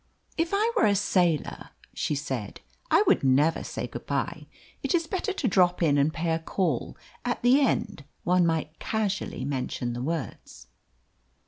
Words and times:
"If 0.35 0.49
I 0.51 0.71
were 0.75 0.87
a 0.87 0.95
sailor," 0.95 1.69
she 1.93 2.15
said, 2.15 2.61
"I 2.89 3.03
would 3.05 3.23
never 3.23 3.63
say 3.63 3.85
good 3.85 4.07
bye. 4.07 4.47
It 4.81 4.95
is 4.95 5.05
better 5.05 5.31
to 5.33 5.47
drop 5.47 5.83
in 5.83 5.99
and 5.99 6.11
pay 6.11 6.31
a 6.31 6.39
call; 6.39 6.97
at 7.23 7.43
the 7.43 7.61
end 7.61 8.03
one 8.23 8.43
might 8.47 8.79
casually 8.79 9.45
mention 9.45 9.93
the 9.93 10.01
words." 10.01 10.65